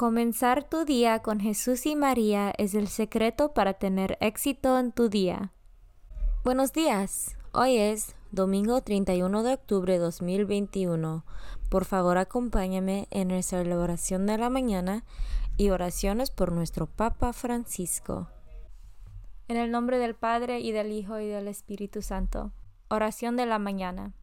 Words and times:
Comenzar 0.00 0.64
tu 0.64 0.86
día 0.86 1.18
con 1.18 1.40
Jesús 1.40 1.84
y 1.84 1.94
María 1.94 2.54
es 2.56 2.72
el 2.72 2.88
secreto 2.88 3.52
para 3.52 3.74
tener 3.74 4.16
éxito 4.22 4.78
en 4.78 4.92
tu 4.92 5.10
día. 5.10 5.52
Buenos 6.42 6.72
días. 6.72 7.36
Hoy 7.52 7.76
es 7.76 8.16
domingo 8.30 8.80
31 8.80 9.42
de 9.42 9.52
octubre 9.52 9.92
de 9.92 9.98
2021. 9.98 11.26
Por 11.68 11.84
favor, 11.84 12.16
acompáñame 12.16 13.08
en 13.10 13.28
nuestra 13.28 13.60
oración 13.60 14.24
de 14.24 14.38
la 14.38 14.48
mañana 14.48 15.04
y 15.58 15.68
oraciones 15.68 16.30
por 16.30 16.50
nuestro 16.50 16.86
Papa 16.86 17.34
Francisco. 17.34 18.26
En 19.48 19.58
el 19.58 19.70
nombre 19.70 19.98
del 19.98 20.14
Padre 20.14 20.60
y 20.60 20.72
del 20.72 20.92
Hijo 20.92 21.20
y 21.20 21.26
del 21.26 21.46
Espíritu 21.46 22.00
Santo. 22.00 22.52
Oración 22.88 23.36
de 23.36 23.44
la 23.44 23.58
mañana. 23.58 24.14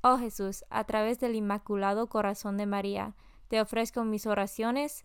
Oh 0.00 0.16
Jesús, 0.16 0.64
a 0.70 0.84
través 0.84 1.20
del 1.20 1.34
Inmaculado 1.34 2.06
Corazón 2.06 2.56
de 2.56 2.64
María, 2.64 3.14
te 3.48 3.60
ofrezco 3.60 4.04
mis 4.04 4.26
oraciones, 4.26 5.04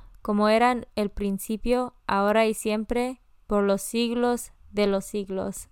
como 0.21 0.49
eran 0.49 0.85
el 0.95 1.09
principio, 1.09 1.95
ahora 2.07 2.45
y 2.45 2.53
siempre, 2.53 3.21
por 3.47 3.63
los 3.63 3.81
siglos 3.81 4.51
de 4.71 4.87
los 4.87 5.05
siglos. 5.05 5.69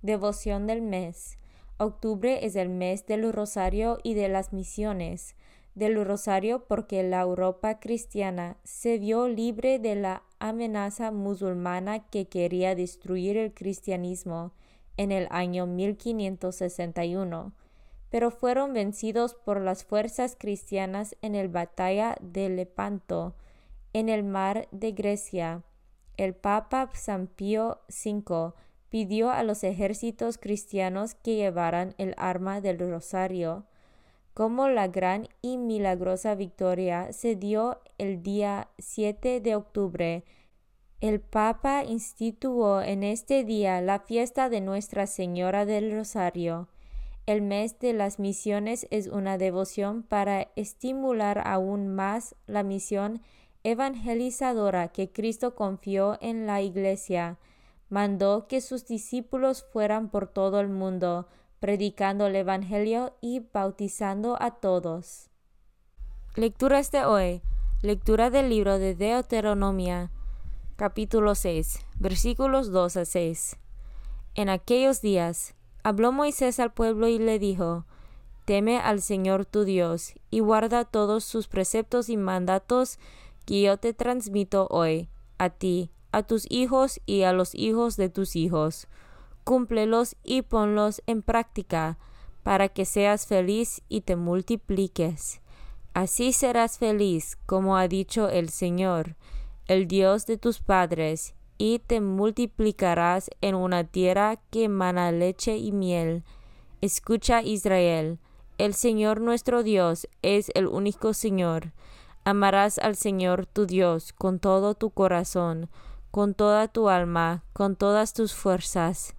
Devoción 0.00 0.66
del 0.66 0.82
mes. 0.82 1.38
Octubre 1.76 2.44
es 2.44 2.56
el 2.56 2.68
mes 2.68 3.06
del 3.06 3.32
rosario 3.32 3.98
y 4.02 4.14
de 4.14 4.28
las 4.28 4.52
misiones. 4.52 5.36
Del 5.74 6.04
rosario 6.04 6.64
porque 6.66 7.02
la 7.02 7.20
Europa 7.20 7.78
cristiana 7.80 8.58
se 8.62 8.98
vio 8.98 9.28
libre 9.28 9.78
de 9.78 9.94
la 9.94 10.22
amenaza 10.38 11.10
musulmana 11.10 12.06
que 12.10 12.26
quería 12.28 12.74
destruir 12.74 13.36
el 13.36 13.54
cristianismo 13.54 14.52
en 14.96 15.12
el 15.12 15.28
año 15.30 15.66
1561 15.66 17.52
pero 18.12 18.30
fueron 18.30 18.74
vencidos 18.74 19.34
por 19.34 19.58
las 19.62 19.84
fuerzas 19.84 20.36
cristianas 20.38 21.16
en 21.22 21.32
la 21.32 21.48
batalla 21.48 22.18
de 22.20 22.50
Lepanto, 22.50 23.34
en 23.94 24.10
el 24.10 24.22
mar 24.22 24.68
de 24.70 24.92
Grecia. 24.92 25.62
El 26.18 26.34
Papa 26.34 26.90
San 26.92 27.26
Pío 27.26 27.80
V 27.88 28.52
pidió 28.90 29.30
a 29.30 29.42
los 29.42 29.64
ejércitos 29.64 30.36
cristianos 30.36 31.14
que 31.14 31.36
llevaran 31.36 31.94
el 31.96 32.14
arma 32.18 32.60
del 32.60 32.78
rosario. 32.80 33.64
Como 34.34 34.68
la 34.68 34.88
gran 34.88 35.26
y 35.40 35.56
milagrosa 35.56 36.34
victoria 36.34 37.14
se 37.14 37.34
dio 37.34 37.80
el 37.96 38.22
día 38.22 38.68
7 38.76 39.40
de 39.40 39.54
octubre, 39.56 40.24
el 41.00 41.22
Papa 41.22 41.82
instituyó 41.82 42.82
en 42.82 43.04
este 43.04 43.42
día 43.42 43.80
la 43.80 44.00
fiesta 44.00 44.50
de 44.50 44.60
Nuestra 44.60 45.06
Señora 45.06 45.64
del 45.64 45.90
Rosario. 45.90 46.68
El 47.24 47.40
mes 47.40 47.78
de 47.78 47.92
las 47.92 48.18
misiones 48.18 48.86
es 48.90 49.06
una 49.06 49.38
devoción 49.38 50.02
para 50.02 50.48
estimular 50.56 51.46
aún 51.46 51.94
más 51.94 52.34
la 52.46 52.64
misión 52.64 53.22
evangelizadora 53.62 54.88
que 54.88 55.12
Cristo 55.12 55.54
confió 55.54 56.18
en 56.20 56.46
la 56.46 56.62
Iglesia. 56.62 57.38
Mandó 57.88 58.48
que 58.48 58.60
sus 58.60 58.86
discípulos 58.86 59.64
fueran 59.72 60.08
por 60.08 60.26
todo 60.26 60.58
el 60.58 60.68
mundo, 60.68 61.28
predicando 61.60 62.26
el 62.26 62.34
Evangelio 62.34 63.14
y 63.20 63.40
bautizando 63.52 64.36
a 64.42 64.52
todos. 64.56 65.30
Lecturas 66.34 66.90
de 66.90 67.04
hoy. 67.04 67.42
Lectura 67.82 68.30
del 68.30 68.48
libro 68.48 68.78
de 68.78 68.94
Deuteronomia, 68.94 70.10
capítulo 70.76 71.34
6, 71.34 71.80
versículos 71.98 72.70
2 72.72 72.96
a 72.96 73.04
6. 73.04 73.56
En 74.34 74.48
aquellos 74.48 75.02
días, 75.02 75.54
Habló 75.84 76.12
Moisés 76.12 76.60
al 76.60 76.72
pueblo 76.72 77.08
y 77.08 77.18
le 77.18 77.38
dijo, 77.38 77.86
Teme 78.44 78.78
al 78.78 79.00
Señor 79.02 79.44
tu 79.44 79.64
Dios, 79.64 80.14
y 80.30 80.40
guarda 80.40 80.84
todos 80.84 81.24
sus 81.24 81.48
preceptos 81.48 82.08
y 82.08 82.16
mandatos 82.16 82.98
que 83.44 83.62
yo 83.62 83.76
te 83.76 83.92
transmito 83.92 84.66
hoy, 84.70 85.08
a 85.38 85.50
ti, 85.50 85.90
a 86.12 86.22
tus 86.22 86.46
hijos 86.50 87.00
y 87.06 87.22
a 87.22 87.32
los 87.32 87.54
hijos 87.54 87.96
de 87.96 88.08
tus 88.08 88.36
hijos. 88.36 88.88
Cúmplelos 89.44 90.16
y 90.22 90.42
ponlos 90.42 91.02
en 91.06 91.22
práctica, 91.22 91.98
para 92.42 92.68
que 92.68 92.84
seas 92.84 93.26
feliz 93.26 93.82
y 93.88 94.02
te 94.02 94.16
multipliques. 94.16 95.40
Así 95.94 96.32
serás 96.32 96.78
feliz, 96.78 97.36
como 97.46 97.76
ha 97.76 97.86
dicho 97.88 98.28
el 98.28 98.48
Señor, 98.50 99.16
el 99.66 99.86
Dios 99.86 100.26
de 100.26 100.38
tus 100.38 100.60
padres, 100.60 101.34
y 101.64 101.78
te 101.78 102.00
multiplicarás 102.00 103.30
en 103.40 103.54
una 103.54 103.84
tierra 103.84 104.40
que 104.50 104.64
emana 104.64 105.12
leche 105.12 105.58
y 105.58 105.70
miel. 105.70 106.24
Escucha 106.80 107.40
Israel, 107.40 108.18
el 108.58 108.74
Señor 108.74 109.20
nuestro 109.20 109.62
Dios 109.62 110.08
es 110.22 110.50
el 110.56 110.66
único 110.66 111.14
Señor. 111.14 111.70
Amarás 112.24 112.80
al 112.80 112.96
Señor 112.96 113.46
tu 113.46 113.66
Dios 113.66 114.12
con 114.12 114.40
todo 114.40 114.74
tu 114.74 114.90
corazón, 114.90 115.70
con 116.10 116.34
toda 116.34 116.66
tu 116.66 116.88
alma, 116.88 117.44
con 117.52 117.76
todas 117.76 118.12
tus 118.12 118.34
fuerzas. 118.34 119.14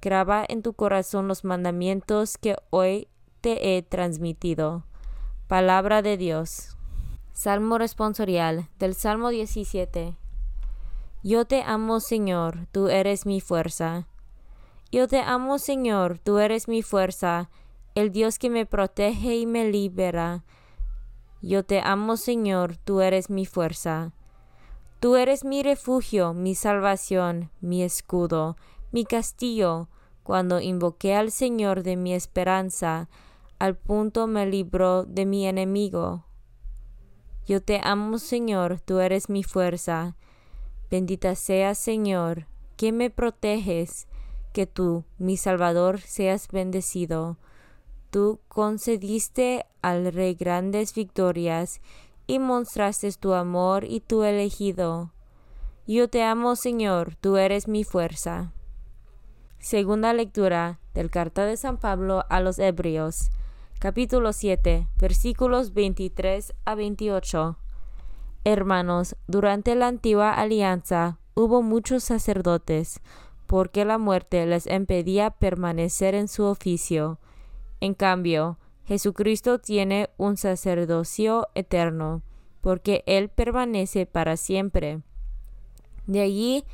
Graba 0.00 0.44
en 0.48 0.62
tu 0.62 0.74
corazón 0.74 1.26
los 1.26 1.42
mandamientos 1.42 2.38
que 2.38 2.54
hoy 2.70 3.08
te 3.40 3.76
he 3.76 3.82
transmitido. 3.82 4.84
Palabra 5.48 6.02
de 6.02 6.16
Dios. 6.16 6.76
Salmo 7.32 7.78
responsorial 7.78 8.68
del 8.78 8.94
Salmo 8.94 9.30
17. 9.30 10.14
Yo 11.22 11.44
te 11.44 11.62
amo, 11.62 12.00
Señor, 12.00 12.66
tú 12.72 12.88
eres 12.88 13.26
mi 13.26 13.42
fuerza. 13.42 14.06
Yo 14.90 15.06
te 15.06 15.20
amo, 15.20 15.58
Señor, 15.58 16.18
tú 16.18 16.38
eres 16.38 16.66
mi 16.66 16.80
fuerza, 16.80 17.50
el 17.94 18.10
Dios 18.10 18.38
que 18.38 18.48
me 18.48 18.64
protege 18.64 19.36
y 19.36 19.44
me 19.44 19.70
libera. 19.70 20.44
Yo 21.42 21.62
te 21.62 21.80
amo, 21.80 22.16
Señor, 22.16 22.78
tú 22.78 23.02
eres 23.02 23.28
mi 23.28 23.44
fuerza. 23.44 24.14
Tú 24.98 25.16
eres 25.16 25.44
mi 25.44 25.62
refugio, 25.62 26.32
mi 26.32 26.54
salvación, 26.54 27.50
mi 27.60 27.82
escudo, 27.82 28.56
mi 28.90 29.04
castillo. 29.04 29.88
Cuando 30.22 30.58
invoqué 30.58 31.14
al 31.14 31.30
Señor 31.30 31.82
de 31.82 31.96
mi 31.96 32.14
esperanza, 32.14 33.10
al 33.58 33.76
punto 33.76 34.26
me 34.26 34.46
libró 34.46 35.04
de 35.04 35.26
mi 35.26 35.46
enemigo. 35.46 36.24
Yo 37.46 37.62
te 37.62 37.78
amo, 37.82 38.18
Señor, 38.18 38.80
tú 38.80 39.00
eres 39.00 39.28
mi 39.28 39.42
fuerza. 39.42 40.16
Bendita 40.90 41.36
seas, 41.36 41.78
Señor, 41.78 42.46
que 42.76 42.90
me 42.90 43.10
proteges, 43.10 44.08
que 44.52 44.66
tú, 44.66 45.04
mi 45.18 45.36
Salvador, 45.36 46.00
seas 46.00 46.48
bendecido. 46.48 47.36
Tú 48.10 48.40
concediste 48.48 49.66
al 49.82 50.12
Rey 50.12 50.34
grandes 50.34 50.92
victorias 50.92 51.80
y 52.26 52.40
mostraste 52.40 53.12
tu 53.12 53.34
amor 53.34 53.84
y 53.84 54.00
tu 54.00 54.24
elegido. 54.24 55.12
Yo 55.86 56.08
te 56.08 56.22
amo, 56.22 56.56
Señor, 56.56 57.14
tú 57.20 57.36
eres 57.36 57.68
mi 57.68 57.84
fuerza. 57.84 58.52
Segunda 59.60 60.12
lectura 60.12 60.80
del 60.94 61.10
Carta 61.10 61.44
de 61.44 61.56
San 61.56 61.76
Pablo 61.76 62.24
a 62.28 62.40
los 62.40 62.58
Hebreos, 62.58 63.30
capítulo 63.78 64.32
7, 64.32 64.88
versículos 64.98 65.72
23 65.72 66.52
a 66.64 66.74
28. 66.74 67.58
Hermanos, 68.44 69.16
durante 69.26 69.74
la 69.74 69.88
antigua 69.88 70.32
alianza 70.32 71.18
hubo 71.34 71.62
muchos 71.62 72.04
sacerdotes, 72.04 73.00
porque 73.46 73.84
la 73.84 73.98
muerte 73.98 74.46
les 74.46 74.66
impedía 74.66 75.30
permanecer 75.30 76.14
en 76.14 76.26
su 76.26 76.44
oficio. 76.44 77.18
En 77.80 77.94
cambio, 77.94 78.58
Jesucristo 78.84 79.58
tiene 79.58 80.08
un 80.16 80.36
sacerdocio 80.36 81.48
eterno, 81.54 82.22
porque 82.60 83.04
Él 83.06 83.28
permanece 83.28 84.06
para 84.06 84.36
siempre. 84.36 85.02
De 86.06 86.20
allí 86.20 86.64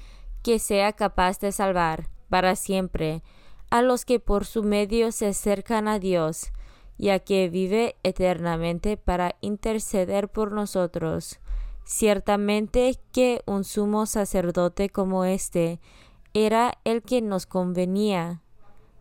que 0.43 0.59
sea 0.59 0.93
capaz 0.93 1.41
de 1.41 1.51
salvar 1.51 2.09
para 2.29 2.55
siempre 2.55 3.23
a 3.71 3.83
los 3.83 4.05
que 4.05 4.21
por 4.21 4.45
su 4.45 4.63
medio 4.63 5.11
se 5.11 5.27
acercan 5.27 5.89
a 5.89 5.99
Dios, 5.99 6.53
ya 6.99 7.19
que 7.19 7.49
vive 7.49 7.97
eternamente 8.05 8.97
para 8.97 9.35
interceder 9.41 10.29
por 10.29 10.53
nosotros. 10.53 11.41
Ciertamente 11.87 12.99
que 13.13 13.43
un 13.47 13.63
sumo 13.63 14.07
sacerdote 14.07 14.91
como 14.91 15.25
éste 15.25 15.79
era 16.35 16.79
el 16.83 17.01
que 17.01 17.23
nos 17.23 17.47
convenía, 17.47 18.43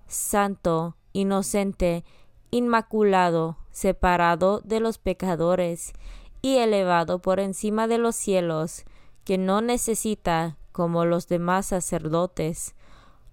santo, 0.06 0.96
inocente, 1.12 2.06
inmaculado, 2.52 3.58
separado 3.72 4.62
de 4.64 4.80
los 4.82 5.00
pecadores 5.00 5.94
y 6.44 6.58
elevado 6.58 7.24
por 7.24 7.40
encima 7.40 7.88
de 7.88 7.98
los 7.98 8.16
cielos, 8.16 8.86
que 9.24 9.40
no 9.40 9.62
necesita, 9.62 10.60
como 10.72 11.06
los 11.06 11.28
demás 11.28 11.66
sacerdotes, 11.66 12.76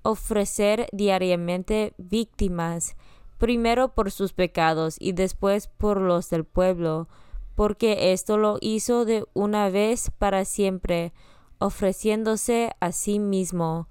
ofrecer 0.03 0.89
diariamente 0.93 1.93
víctimas, 1.99 2.97
primero 3.37 3.93
por 3.93 4.13
sus 4.13 4.33
pecados 4.33 4.97
y 4.99 5.13
después 5.13 5.67
por 5.67 6.01
los 6.01 6.31
del 6.31 6.47
pueblo, 6.47 7.07
porque 7.55 8.13
esto 8.13 8.39
lo 8.39 8.59
hizo 8.61 9.05
de 9.05 9.25
una 9.35 9.69
vez 9.71 10.11
para 10.19 10.45
siempre, 10.45 11.13
ofreciéndose 11.59 12.73
a 12.81 12.93
sí 12.93 13.19
mismo, 13.19 13.89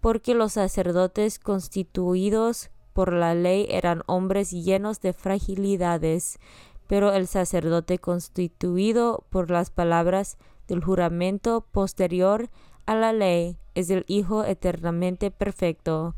porque 0.00 0.34
los 0.34 0.54
sacerdotes 0.54 1.38
constituidos 1.38 2.70
por 2.92 3.12
la 3.12 3.34
ley 3.34 3.66
eran 3.70 4.02
hombres 4.06 4.50
llenos 4.50 5.00
de 5.00 5.12
fragilidades, 5.12 6.38
pero 6.86 7.12
el 7.12 7.26
sacerdote 7.26 7.98
constituido 7.98 9.24
por 9.30 9.50
las 9.50 9.70
palabras 9.70 10.38
del 10.68 10.82
juramento 10.82 11.66
posterior 11.72 12.48
a 12.86 12.94
la 12.94 13.12
ley 13.12 13.58
es 13.74 13.90
el 13.90 14.04
Hijo 14.08 14.44
eternamente 14.44 15.30
perfecto. 15.30 16.14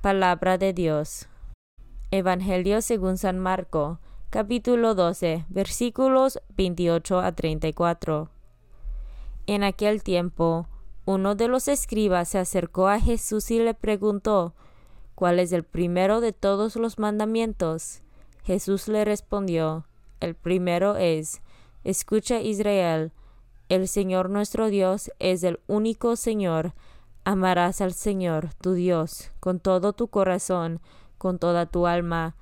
Palabra 0.00 0.56
de 0.56 0.72
Dios. 0.72 1.28
Evangelio 2.10 2.80
según 2.80 3.18
San 3.18 3.38
Marco, 3.38 3.98
capítulo 4.30 4.94
12, 4.94 5.46
versículos 5.48 6.40
28 6.56 7.20
a 7.20 7.32
34. 7.32 8.28
En 9.46 9.62
aquel 9.62 10.02
tiempo, 10.02 10.66
uno 11.04 11.36
de 11.36 11.48
los 11.48 11.68
escribas 11.68 12.28
se 12.28 12.38
acercó 12.38 12.88
a 12.88 13.00
Jesús 13.00 13.50
y 13.50 13.60
le 13.60 13.74
preguntó, 13.74 14.54
¿Cuál 15.14 15.38
es 15.38 15.52
el 15.52 15.62
primero 15.62 16.20
de 16.20 16.32
todos 16.32 16.76
los 16.76 16.98
mandamientos? 16.98 18.02
Jesús 18.42 18.88
le 18.88 19.04
respondió, 19.04 19.86
El 20.20 20.34
primero 20.34 20.96
es, 20.96 21.40
Escucha 21.84 22.40
Israel, 22.40 23.12
el 23.68 23.86
Señor 23.86 24.28
nuestro 24.28 24.68
Dios 24.68 25.10
es 25.20 25.44
el 25.44 25.60
único 25.68 26.16
Señor. 26.16 26.74
Amarás 27.24 27.80
al 27.80 27.92
Señor, 27.92 28.50
tu 28.60 28.74
Dios, 28.74 29.30
con 29.40 29.60
todo 29.60 29.92
tu 29.92 30.08
corazón, 30.08 30.80
con 31.18 31.38
toda 31.38 31.66
tu 31.66 31.86
alma, 31.86 32.36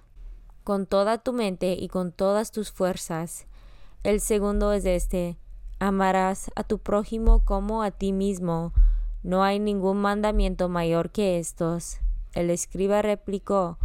con 0.64 0.86
toda 0.86 1.18
tu 1.18 1.32
mente 1.32 1.74
y 1.74 1.88
con 1.88 2.10
todas 2.10 2.50
tus 2.50 2.72
fuerzas. 2.72 3.46
El 4.02 4.20
segundo 4.20 4.72
es 4.72 4.86
este, 4.86 5.36
amarás 5.78 6.50
a 6.56 6.64
tu 6.64 6.78
prójimo 6.78 7.44
como 7.44 7.82
a 7.82 7.90
ti 7.90 8.12
mismo. 8.12 8.72
No 9.22 9.42
hay 9.42 9.58
ningún 9.58 9.98
mandamiento 9.98 10.68
mayor 10.68 11.10
que 11.10 11.38
estos. 11.38 11.98
El 12.32 12.50
escriba 12.50 13.02
replicó, 13.02 13.78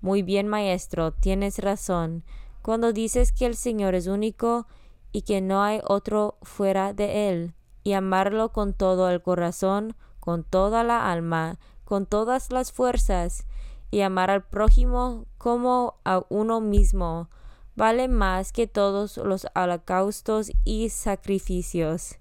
Muy 0.00 0.22
bien, 0.22 0.48
maestro, 0.48 1.12
tienes 1.12 1.58
razón, 1.58 2.22
cuando 2.62 2.92
dices 2.92 3.32
que 3.32 3.46
el 3.46 3.56
Señor 3.56 3.94
es 3.94 4.06
único 4.06 4.66
y 5.12 5.22
que 5.22 5.40
no 5.40 5.62
hay 5.62 5.80
otro 5.84 6.36
fuera 6.42 6.92
de 6.92 7.30
Él, 7.30 7.54
y 7.82 7.94
amarlo 7.94 8.52
con 8.52 8.74
todo 8.74 9.08
el 9.10 9.22
corazón, 9.22 9.96
con 10.20 10.44
toda 10.44 10.84
la 10.84 11.10
alma, 11.10 11.58
con 11.84 12.04
todas 12.04 12.52
las 12.52 12.70
fuerzas, 12.70 13.46
y 13.90 14.00
amar 14.02 14.30
al 14.30 14.42
prójimo 14.44 15.26
como 15.38 15.94
a 16.04 16.22
uno 16.28 16.60
mismo, 16.60 17.28
vale 17.76 18.08
más 18.08 18.52
que 18.52 18.66
todos 18.66 19.16
los 19.16 19.46
holocaustos 19.54 20.52
y 20.64 20.88
sacrificios. 20.90 22.18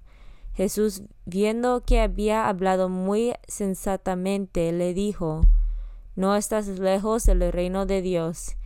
Jesús, 0.53 1.03
viendo 1.25 1.83
que 1.83 2.01
había 2.01 2.47
hablado 2.47 2.89
muy 2.89 3.33
sensatamente, 3.47 4.71
le 4.71 4.93
dijo, 4.93 5.41
no 6.17 6.35
estás 6.35 6.67
lejos 6.67 7.25
del 7.25 7.51
reino 7.51 7.85
de 7.85 8.01
Dios. 8.01 8.57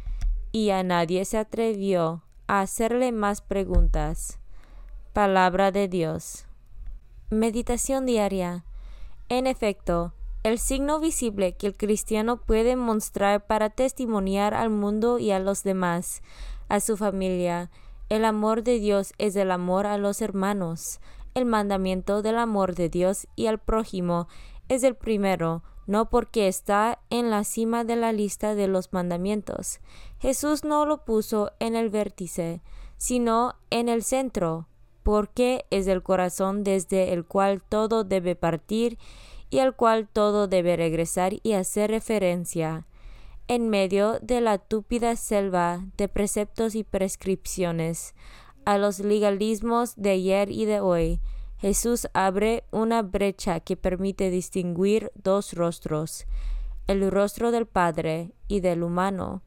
Y 0.53 0.69
a 0.69 0.83
nadie 0.83 1.25
se 1.25 1.38
atrevió 1.38 2.24
a 2.48 2.62
hacerle 2.62 3.12
más 3.12 3.42
preguntas. 3.42 4.39
Palabra 5.12 5.71
de 5.71 5.89
Dios. 5.89 6.45
Meditación 7.30 8.06
diaria. 8.06 8.63
En 9.27 9.48
efecto, 9.48 10.13
el 10.44 10.58
signo 10.58 11.00
visible 11.00 11.54
que 11.54 11.68
el 11.68 11.77
cristiano 11.77 12.38
puede 12.38 12.75
mostrar 12.75 13.46
para 13.46 13.70
testimoniar 13.70 14.54
al 14.54 14.70
mundo 14.70 15.20
y 15.20 15.32
a 15.32 15.39
los 15.39 15.63
demás, 15.63 16.22
a 16.68 16.80
su 16.80 16.98
familia, 16.98 17.70
el 18.12 18.25
amor 18.25 18.63
de 18.63 18.80
Dios 18.80 19.13
es 19.20 19.38
el 19.38 19.51
amor 19.51 19.88
a 19.88 19.98
los 19.98 20.22
hermanos. 20.22 21.00
El 21.34 21.46
mandamiento 21.46 22.22
del 22.22 22.38
amor 22.38 22.75
de 22.75 22.89
Dios 22.89 23.25
y 23.38 23.46
al 23.46 23.58
prójimo 23.58 24.27
es 24.68 24.84
el 24.84 24.96
primero, 24.96 25.63
no 25.88 26.10
porque 26.10 26.50
está 26.50 27.00
en 27.10 27.30
la 27.30 27.46
cima 27.46 27.86
de 27.86 27.96
la 27.96 28.12
lista 28.12 28.54
de 28.54 28.68
los 28.68 28.92
mandamientos. 28.92 29.80
Jesús 30.20 30.65
no 30.65 30.86
lo 30.86 31.06
puso 31.06 31.54
en 31.60 31.77
el 31.77 31.89
vértice, 31.89 32.62
sino 32.98 33.56
en 33.70 33.88
el 33.88 34.04
centro, 34.04 34.68
porque 35.04 35.65
es 35.70 35.88
el 35.88 36.04
corazón 36.04 36.65
desde 36.65 37.13
el 37.13 37.24
cual 37.24 37.63
todo 37.63 38.04
debe 38.04 38.36
partir 38.36 38.98
y 39.51 39.60
al 39.60 39.75
cual 39.75 40.08
todo 40.08 40.48
debe 40.48 40.75
regresar 40.77 41.34
y 41.43 41.53
hacer 41.53 41.91
referencia. 41.91 42.88
En 43.48 43.70
medio 43.70 44.17
de 44.22 44.39
la 44.39 44.58
túpida 44.58 45.15
selva 45.17 45.86
de 45.98 46.08
preceptos 46.08 46.74
y 46.74 46.84
prescripciones, 46.84 48.15
a 48.65 48.77
los 48.77 49.00
legalismos 49.00 49.96
de 49.98 50.12
ayer 50.12 50.50
y 50.50 50.65
de 50.65 50.79
hoy, 50.79 51.20
Jesús 51.58 52.08
abre 52.13 52.63
una 52.72 53.01
brecha 53.01 53.60
que 53.60 53.75
permite 53.75 54.29
distinguir 54.29 55.12
dos 55.15 55.53
rostros, 55.53 56.25
el 56.88 57.12
rostro 57.12 57.51
del 57.51 57.67
Padre 57.67 58.31
y 58.48 58.62
del 58.62 58.84
humano. 58.84 59.43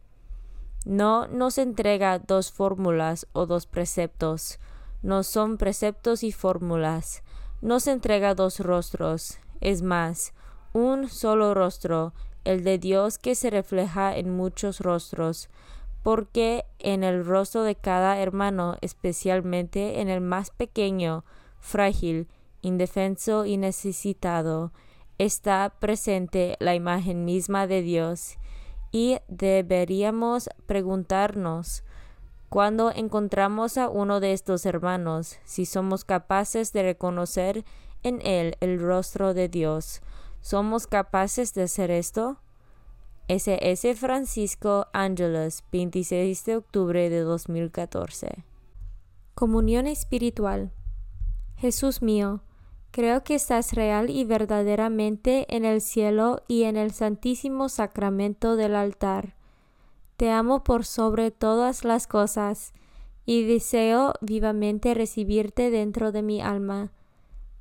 No 0.84 1.26
nos 1.28 1.56
entrega 1.56 2.18
dos 2.18 2.52
fórmulas 2.52 3.26
o 3.32 3.46
dos 3.46 3.66
preceptos, 3.66 4.58
no 5.02 5.22
son 5.22 5.56
preceptos 5.56 6.22
y 6.22 6.30
fórmulas, 6.30 7.22
nos 7.62 7.86
entrega 7.86 8.34
dos 8.34 8.60
rostros, 8.60 9.38
es 9.60 9.82
más, 9.82 10.34
un 10.72 11.08
solo 11.08 11.54
rostro, 11.54 12.12
el 12.44 12.64
de 12.64 12.78
Dios 12.78 13.18
que 13.18 13.34
se 13.34 13.50
refleja 13.50 14.16
en 14.16 14.36
muchos 14.36 14.80
rostros, 14.80 15.48
porque 16.02 16.64
en 16.78 17.02
el 17.02 17.24
rostro 17.24 17.62
de 17.62 17.74
cada 17.74 18.20
hermano, 18.20 18.76
especialmente 18.82 20.00
en 20.00 20.08
el 20.08 20.20
más 20.20 20.50
pequeño, 20.50 21.24
frágil, 21.58 22.28
indefenso 22.60 23.46
y 23.46 23.56
necesitado, 23.56 24.72
está 25.18 25.74
presente 25.80 26.56
la 26.60 26.74
imagen 26.74 27.24
misma 27.24 27.66
de 27.66 27.82
Dios. 27.82 28.36
Y 28.92 29.18
deberíamos 29.28 30.50
preguntarnos 30.66 31.84
cuando 32.48 32.92
encontramos 32.92 33.78
a 33.78 33.88
uno 33.88 34.20
de 34.20 34.32
estos 34.32 34.66
hermanos, 34.66 35.38
si 35.44 35.66
somos 35.66 36.04
capaces 36.04 36.72
de 36.72 36.84
reconocer 36.84 37.64
en 38.04 38.24
él 38.24 38.56
el 38.60 38.78
rostro 38.80 39.34
de 39.34 39.48
Dios. 39.48 40.00
¿Somos 40.40 40.86
capaces 40.86 41.54
de 41.54 41.62
hacer 41.62 41.90
esto? 41.90 42.38
S.S. 43.26 43.94
Francisco 43.94 44.86
Ángeles, 44.92 45.64
26 45.72 46.44
de 46.44 46.56
octubre 46.56 47.08
de 47.08 47.20
2014. 47.20 48.44
Comunión 49.34 49.86
espiritual. 49.86 50.70
Jesús 51.56 52.02
mío, 52.02 52.42
creo 52.90 53.24
que 53.24 53.34
estás 53.34 53.72
real 53.72 54.10
y 54.10 54.24
verdaderamente 54.24 55.46
en 55.56 55.64
el 55.64 55.80
cielo 55.80 56.42
y 56.46 56.64
en 56.64 56.76
el 56.76 56.92
santísimo 56.92 57.70
sacramento 57.70 58.56
del 58.56 58.76
altar. 58.76 59.34
Te 60.18 60.30
amo 60.30 60.62
por 60.62 60.84
sobre 60.84 61.30
todas 61.30 61.84
las 61.84 62.06
cosas 62.06 62.74
y 63.24 63.44
deseo 63.46 64.12
vivamente 64.20 64.92
recibirte 64.92 65.70
dentro 65.70 66.12
de 66.12 66.22
mi 66.22 66.42
alma 66.42 66.92